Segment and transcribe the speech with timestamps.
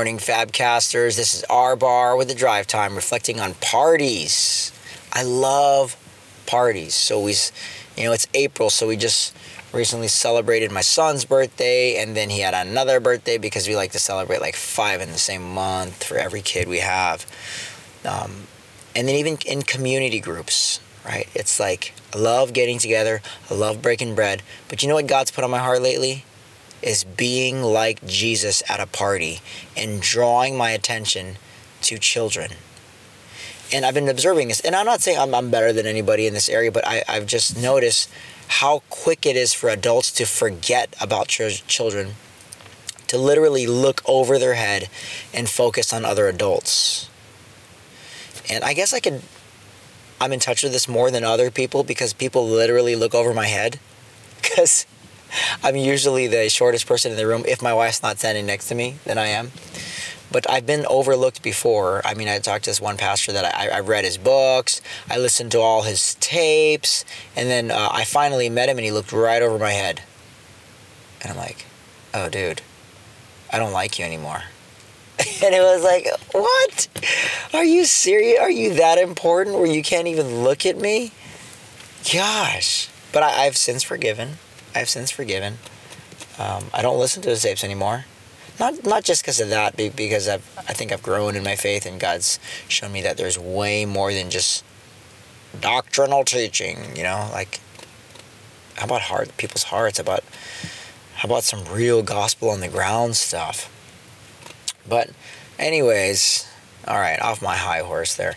[0.00, 1.16] morning, Fabcasters.
[1.16, 4.72] This is our bar with the drive time, reflecting on parties.
[5.12, 5.94] I love
[6.46, 6.94] parties.
[6.94, 7.34] So we,
[7.98, 9.36] you know, it's April, so we just
[9.74, 13.98] recently celebrated my son's birthday, and then he had another birthday because we like to
[13.98, 17.26] celebrate like five in the same month for every kid we have.
[18.06, 18.44] Um,
[18.96, 21.28] and then even in community groups, right?
[21.34, 23.20] It's like I love getting together,
[23.50, 26.24] I love breaking bread, but you know what God's put on my heart lately?
[26.82, 29.40] Is being like Jesus at a party
[29.76, 31.36] and drawing my attention
[31.82, 32.52] to children.
[33.72, 36.34] And I've been observing this, and I'm not saying I'm, I'm better than anybody in
[36.34, 38.10] this area, but I, I've just noticed
[38.48, 42.14] how quick it is for adults to forget about ch- children,
[43.06, 44.88] to literally look over their head
[45.32, 47.08] and focus on other adults.
[48.50, 49.22] And I guess I could,
[50.20, 53.46] I'm in touch with this more than other people because people literally look over my
[53.46, 53.78] head.
[54.42, 54.86] Because
[55.62, 57.44] I'm usually the shortest person in the room.
[57.46, 59.52] If my wife's not standing next to me, then I am.
[60.32, 62.02] But I've been overlooked before.
[62.04, 65.18] I mean, I talked to this one pastor that I, I read his books, I
[65.18, 67.04] listened to all his tapes,
[67.34, 70.02] and then uh, I finally met him and he looked right over my head.
[71.22, 71.66] And I'm like,
[72.14, 72.62] oh, dude,
[73.52, 74.42] I don't like you anymore.
[75.42, 76.88] and it was like, what?
[77.52, 78.38] Are you serious?
[78.40, 81.12] Are you that important where you can't even look at me?
[82.10, 82.88] Gosh.
[83.12, 84.38] But I, have since forgiven.
[84.74, 85.58] I've since forgiven.
[86.38, 88.04] Um, I don't listen to his tapes anymore.
[88.58, 91.86] Not not just because of that, because I've I think I've grown in my faith
[91.86, 94.64] and God's shown me that there's way more than just
[95.58, 96.96] doctrinal teaching.
[96.96, 97.60] You know, like
[98.76, 99.98] how about heart people's hearts?
[99.98, 100.24] About
[101.16, 103.70] how about some real gospel on the ground stuff?
[104.88, 105.10] But,
[105.58, 106.50] anyways,
[106.88, 108.36] all right, off my high horse there.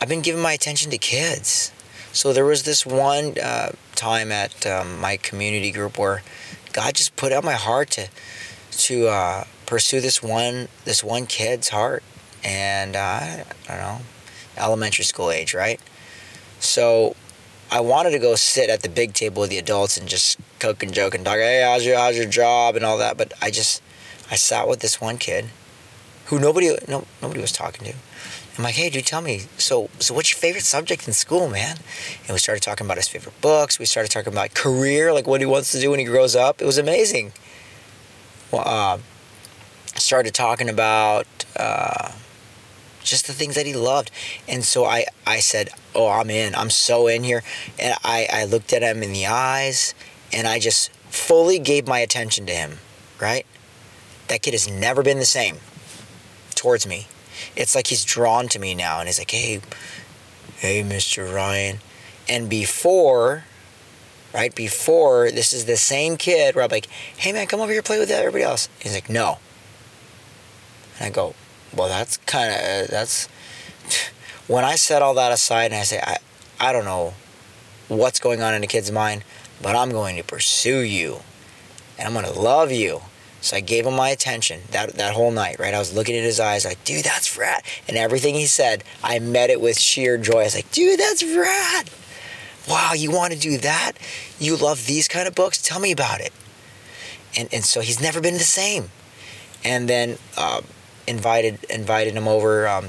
[0.00, 1.72] I've been giving my attention to kids.
[2.12, 6.22] So there was this one uh, time at um, my community group where
[6.72, 8.08] God just put out my heart to
[8.72, 12.02] to uh, pursue this one this one kid's heart,
[12.42, 14.00] and uh, I don't know,
[14.56, 15.80] elementary school age, right?
[16.60, 17.14] So
[17.70, 20.82] I wanted to go sit at the big table with the adults and just cook
[20.82, 21.36] and joke and talk.
[21.36, 23.16] Hey, how's your how's your job and all that?
[23.16, 23.82] But I just
[24.30, 25.46] I sat with this one kid
[26.26, 27.94] who nobody no, nobody was talking to.
[28.56, 29.42] I'm like, hey, dude, tell me.
[29.58, 31.76] So, so what's your favorite subject in school, man?
[32.20, 33.80] And we started talking about his favorite books.
[33.80, 36.62] We started talking about career, like what he wants to do when he grows up.
[36.62, 37.32] It was amazing.
[38.52, 38.98] Well, uh,
[39.96, 41.26] started talking about
[41.56, 42.12] uh,
[43.02, 44.12] just the things that he loved,
[44.48, 46.54] and so I, I said, oh, I'm in.
[46.54, 47.42] I'm so in here,
[47.78, 49.94] and I, I looked at him in the eyes,
[50.32, 52.78] and I just fully gave my attention to him.
[53.20, 53.46] Right?
[54.28, 55.56] That kid has never been the same
[56.54, 57.06] towards me.
[57.56, 59.60] It's like he's drawn to me now and he's like, hey,
[60.56, 61.32] hey, Mr.
[61.32, 61.80] Ryan.
[62.28, 63.44] And before,
[64.32, 66.86] right, before, this is the same kid where I'm like,
[67.16, 68.68] hey, man, come over here, play with everybody else.
[68.80, 69.38] He's like, no.
[70.98, 71.34] And I go,
[71.76, 73.26] well, that's kind of, uh, that's,
[74.46, 76.18] when I set all that aside and I say, I,
[76.60, 77.14] I don't know
[77.88, 79.24] what's going on in a kid's mind,
[79.60, 81.20] but I'm going to pursue you
[81.98, 83.02] and I'm going to love you
[83.44, 85.74] so I gave him my attention that, that whole night, right?
[85.74, 87.62] I was looking at his eyes like, dude, that's rad.
[87.86, 90.40] And everything he said, I met it with sheer joy.
[90.40, 91.90] I was like, dude, that's rad.
[92.66, 93.92] Wow, you want to do that?
[94.38, 95.60] You love these kind of books?
[95.60, 96.32] Tell me about it.
[97.36, 98.88] And, and so he's never been the same.
[99.62, 100.62] And then uh,
[101.06, 102.88] invited invited him over um,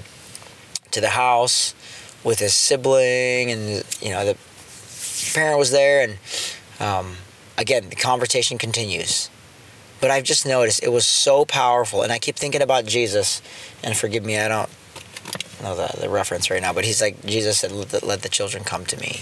[0.91, 1.75] to the house
[2.23, 4.37] with his sibling, and you know the
[5.33, 6.17] parent was there, and
[6.81, 7.15] um,
[7.57, 9.29] again the conversation continues
[10.05, 13.41] but I've just noticed it was so powerful, and I keep thinking about Jesus.
[13.83, 14.69] And forgive me, I don't
[15.63, 18.29] know the, the reference right now, but he's like Jesus said, let the, "Let the
[18.29, 19.21] children come to me."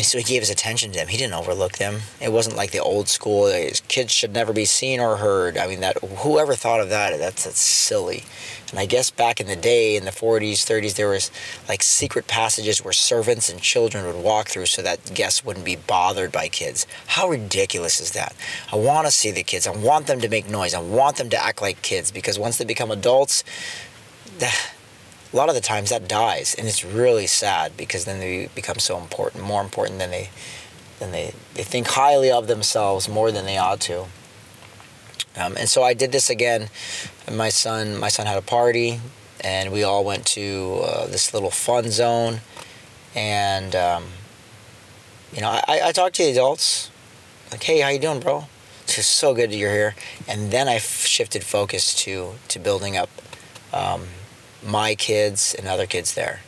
[0.00, 1.08] And so he gave his attention to them.
[1.08, 2.00] He didn't overlook them.
[2.22, 3.52] It wasn't like the old school.
[3.88, 5.58] Kids should never be seen or heard.
[5.58, 8.24] I mean, that whoever thought of that, that's, that's silly.
[8.70, 11.30] And I guess back in the day, in the 40s, 30s, there was
[11.68, 15.76] like secret passages where servants and children would walk through so that guests wouldn't be
[15.76, 16.86] bothered by kids.
[17.08, 18.34] How ridiculous is that?
[18.72, 19.66] I want to see the kids.
[19.66, 20.72] I want them to make noise.
[20.72, 23.44] I want them to act like kids because once they become adults,
[24.38, 24.72] that
[25.32, 28.78] a lot of the times that dies and it's really sad because then they become
[28.78, 30.28] so important more important than they
[30.98, 34.02] than they they think highly of themselves more than they ought to.
[35.36, 36.68] Um, and so i did this again.
[37.30, 39.00] My son my son had a party
[39.42, 42.40] and we all went to uh, this little fun zone.
[43.14, 44.04] And um,
[45.32, 46.90] you know I, I talked to the adults
[47.50, 48.46] like hey how you doing bro?
[48.84, 49.94] It's just so good that you're here.
[50.28, 53.10] And then i shifted focus to to building up
[53.72, 54.02] um,
[54.64, 56.40] my kids and other kids there.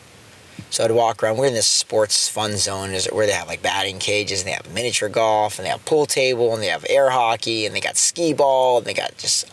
[0.70, 1.37] So I'd walk around.
[1.37, 4.73] We're in this sports fun zone where they have like batting cages and they have
[4.73, 7.97] miniature golf and they have pool table and they have air hockey and they got
[7.97, 9.50] skee ball and they got just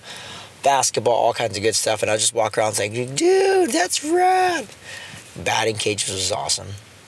[0.64, 2.02] basketball, all kinds of good stuff.
[2.02, 4.68] And I just walk around saying, dude, that's rad.
[5.36, 6.68] Batting cages was awesome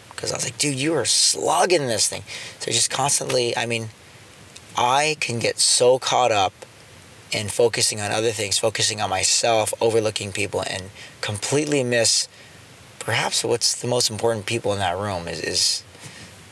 [0.10, 2.24] because I was like, dude, you are slugging this thing.
[2.60, 3.90] So just constantly, I mean,
[4.78, 6.54] I can get so caught up
[7.32, 10.90] in focusing on other things, focusing on myself, overlooking people, and
[11.22, 12.28] completely miss
[13.00, 15.84] perhaps what's the most important people in that room is is,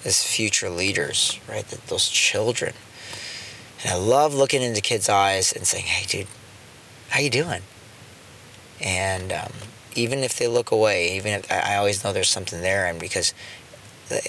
[0.04, 1.68] is future leaders, right?
[1.68, 2.74] That those children.
[3.84, 6.28] And I love looking into kids' eyes and saying, "Hey, dude,
[7.10, 7.62] how you doing?"
[8.82, 9.54] And um,
[9.96, 13.34] even if they look away, even if I always know there's something there, and because,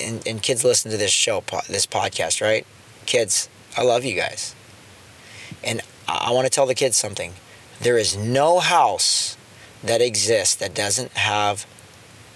[0.01, 2.67] and, and kids listen to this show, this podcast, right?
[3.07, 4.55] Kids, I love you guys.
[5.65, 5.81] And
[6.21, 7.35] I want to tell the kids something.
[7.81, 9.37] There is no house
[9.83, 11.67] that exists that doesn't have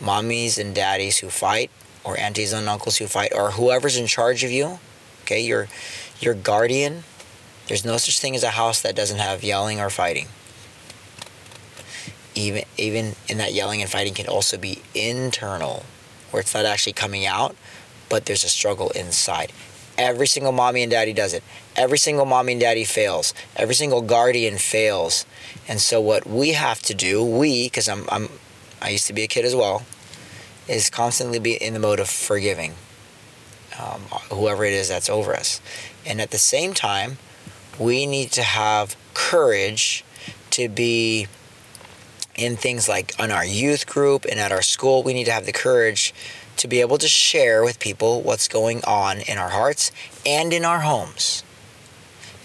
[0.00, 1.70] mommies and daddies who fight,
[2.02, 4.78] or aunties and uncles who fight, or whoever's in charge of you.
[5.22, 5.68] Okay, your
[6.20, 7.04] your guardian.
[7.66, 10.28] There's no such thing as a house that doesn't have yelling or fighting.
[12.34, 15.84] Even even in that yelling and fighting can also be internal,
[16.30, 17.56] where it's not actually coming out,
[18.08, 19.52] but there's a struggle inside.
[19.96, 21.43] Every single mommy and daddy does it.
[21.76, 23.32] Every single mommy and daddy fails.
[23.56, 25.25] Every single guardian fails.
[25.69, 28.29] And so what we have to do, we, because I'm, I'm,
[28.82, 29.82] I used to be a kid as well,
[30.69, 32.75] is constantly be in the mode of forgiving
[33.79, 34.00] um,
[34.31, 35.61] whoever it is that's over us.
[36.06, 37.19] And at the same time,
[37.79, 40.05] we need to have courage
[40.50, 41.26] to be
[42.37, 45.02] in things like on our youth group and at our school.
[45.02, 46.14] We need to have the courage
[46.56, 49.90] to be able to share with people what's going on in our hearts
[50.24, 51.42] and in our homes.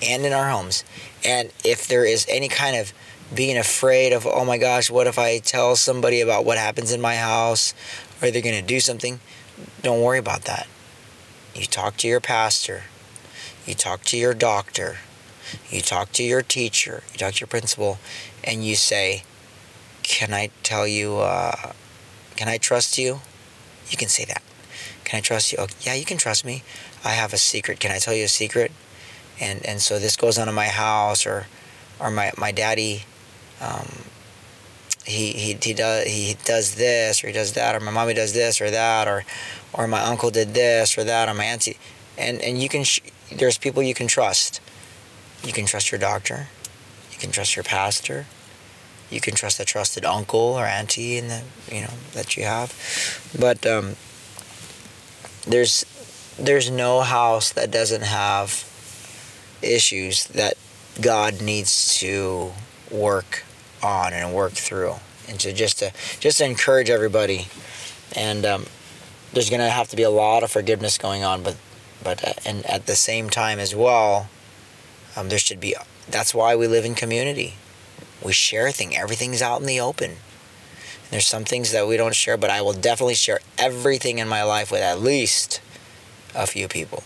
[0.02, 0.84] And in our homes.
[1.26, 2.94] And if there is any kind of
[3.34, 7.02] being afraid of, oh my gosh, what if I tell somebody about what happens in
[7.02, 7.74] my house?
[8.22, 9.20] Are they going to do something?
[9.82, 10.68] Don't worry about that.
[11.54, 12.84] You talk to your pastor,
[13.66, 14.98] you talk to your doctor,
[15.70, 17.98] you talk to your teacher, you talk to your principal,
[18.44, 19.24] and you say,
[20.04, 21.74] Can I tell you, uh,
[22.36, 23.22] can I trust you?
[23.90, 24.42] You can say that.
[25.04, 25.58] Can I trust you?
[25.60, 26.64] Oh, yeah, you can trust me.
[27.04, 27.80] I have a secret.
[27.80, 28.72] Can I tell you a secret?
[29.40, 31.48] And and so this goes on in my house, or
[32.00, 33.06] or my my daddy,
[33.62, 33.88] um,
[35.06, 38.34] he he he does he does this or he does that, or my mommy does
[38.34, 39.26] this or that, or
[39.74, 41.78] or my uncle did this or that, or my auntie,
[42.18, 43.00] and and you can sh-
[43.32, 44.62] there's people you can trust.
[45.44, 46.48] You can trust your doctor.
[47.12, 48.28] You can trust your pastor
[49.10, 51.42] you can trust a trusted uncle or auntie in the
[51.72, 52.74] you know that you have.
[53.38, 53.96] But um,
[55.48, 55.86] there's
[56.38, 58.66] there's no house that doesn't have
[59.62, 60.54] issues that
[61.02, 62.52] God needs to
[62.92, 63.44] work
[63.84, 64.96] on and work through.
[65.28, 67.48] And to just to just to encourage everybody
[68.16, 68.66] and um,
[69.34, 71.56] there's gonna have to be a lot of forgiveness going on but
[72.04, 74.28] but uh, and at the same time as well
[75.16, 75.76] um, there should be
[76.10, 77.54] that's why we live in community
[78.24, 78.96] we share things.
[78.96, 80.12] Everything's out in the open.
[80.12, 84.28] And there's some things that we don't share, but I will definitely share everything in
[84.28, 85.62] my life with at least
[86.36, 87.04] a few people.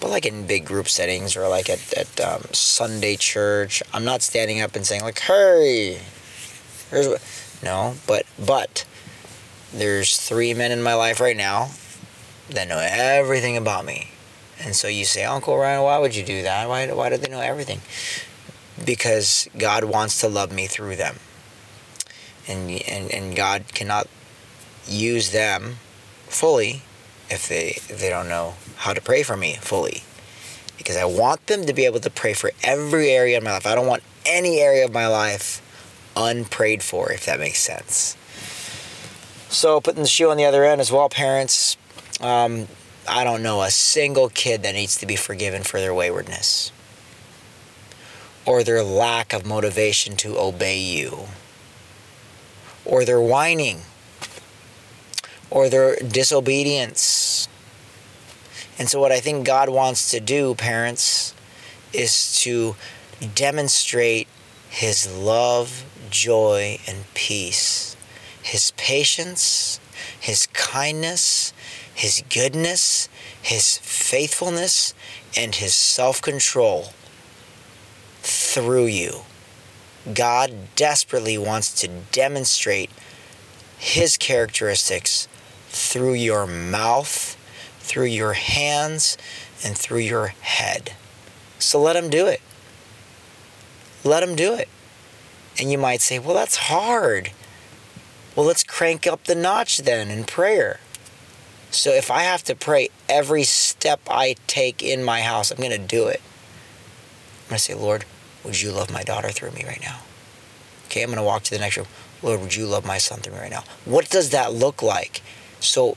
[0.00, 4.22] But like in big group settings or like at, at um, Sunday church, I'm not
[4.22, 6.00] standing up and saying like, "Hey,
[6.90, 7.22] here's what."
[7.62, 8.86] No, but but
[9.72, 11.70] there's three men in my life right now
[12.48, 14.10] that know everything about me.
[14.62, 16.68] And so you say, Uncle Ryan, why would you do that?
[16.68, 17.80] Why, why do they know everything?
[18.84, 21.16] Because God wants to love me through them.
[22.48, 24.08] And, and, and God cannot
[24.88, 25.76] use them
[26.26, 26.82] fully
[27.28, 30.02] if they, if they don't know how to pray for me fully.
[30.78, 33.66] Because I want them to be able to pray for every area of my life.
[33.66, 35.62] I don't want any area of my life
[36.16, 38.16] unprayed for, if that makes sense.
[39.48, 41.76] So, putting the shoe on the other end as well, parents,
[42.20, 42.68] um,
[43.08, 46.72] I don't know a single kid that needs to be forgiven for their waywardness
[48.46, 51.28] or their lack of motivation to obey you,
[52.84, 53.80] or their whining,
[55.50, 57.48] or their disobedience.
[58.78, 61.34] And so, what I think God wants to do, parents,
[61.92, 62.76] is to
[63.34, 64.26] demonstrate
[64.70, 67.94] His love, joy, and peace,
[68.42, 69.80] His patience,
[70.18, 71.52] His kindness,
[71.94, 73.08] His goodness,
[73.42, 74.94] His faithfulness,
[75.36, 76.94] and His self control
[78.52, 79.20] through you.
[80.12, 82.90] God desperately wants to demonstrate
[83.78, 85.28] His characteristics
[85.68, 87.36] through your mouth,
[87.78, 89.16] through your hands,
[89.64, 90.94] and through your head.
[91.60, 92.40] So let Him do it.
[94.02, 94.68] Let Him do it.
[95.58, 97.30] And you might say, well, that's hard.
[98.34, 100.80] Well, let's crank up the notch then in prayer.
[101.70, 105.70] So if I have to pray every step I take in my house, I'm going
[105.70, 106.20] to do it.
[107.44, 108.04] I'm going to say, Lord,
[108.44, 110.00] would you love my daughter through me right now?
[110.86, 111.86] Okay, I'm going to walk to the next room.
[112.22, 113.64] Lord, would you love my son through me right now?
[113.84, 115.22] What does that look like?
[115.60, 115.96] So,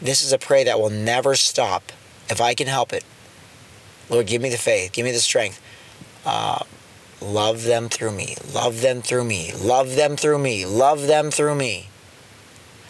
[0.00, 1.92] this is a prayer that will never stop
[2.28, 3.04] if I can help it.
[4.08, 5.60] Lord, give me the faith, give me the strength.
[6.24, 6.64] Uh,
[7.20, 11.54] love them through me, love them through me, love them through me, love them through
[11.54, 11.88] me.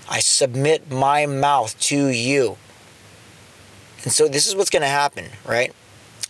[0.09, 2.57] I submit my mouth to you.
[4.05, 5.73] And so this is what's going to happen, right?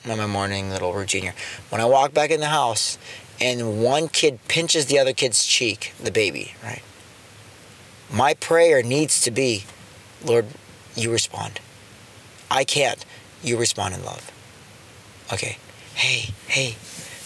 [0.07, 1.35] My morning little routine here.
[1.69, 2.97] When I walk back in the house
[3.41, 6.83] and one kid pinches the other kid's cheek, the baby, right?
[8.13, 9.65] My prayer needs to be,
[10.25, 10.47] Lord,
[10.95, 11.59] you respond.
[12.49, 13.05] I can't.
[13.43, 14.31] You respond in love.
[15.33, 15.59] Okay.
[15.95, 16.77] Hey, hey,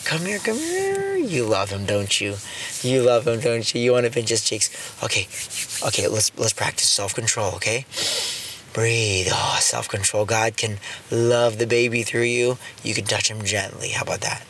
[0.05, 1.17] come here, come here.
[1.17, 2.37] You love him, don't you?
[2.83, 3.81] You love him, don't you?
[3.83, 4.71] You want to pinch his cheeks.
[5.05, 5.29] Okay,
[5.87, 6.09] okay.
[6.09, 7.57] Let's let's practice self-control.
[7.57, 7.85] Okay.
[8.73, 9.29] Breathe.
[9.31, 10.27] Oh, self-control.
[10.27, 10.79] God can
[11.11, 12.59] love the baby through you.
[12.83, 13.91] You can touch him gently.
[13.91, 14.47] How about that?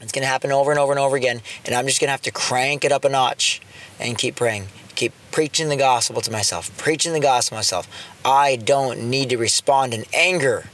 [0.00, 2.30] It's gonna happen over and over and over again, and I'm just gonna have to
[2.30, 3.60] crank it up a notch
[3.98, 7.88] and keep praying keep preaching the gospel to myself, preaching the gospel to myself.
[8.24, 10.64] I don't need to respond in anger.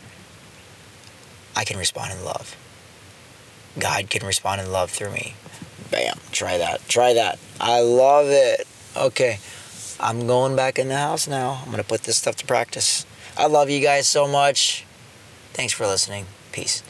[1.54, 2.56] I can respond in love.
[3.78, 5.34] God can respond in love through me.
[5.90, 6.18] Bam.
[6.32, 6.88] Try that.
[6.88, 7.38] Try that.
[7.60, 8.66] I love it.
[8.96, 9.38] Okay.
[10.04, 11.62] I'm going back in the house now.
[11.62, 13.06] I'm going to put this stuff to practice.
[13.38, 14.84] I love you guys so much.
[15.54, 16.26] Thanks for listening.
[16.52, 16.82] Peace.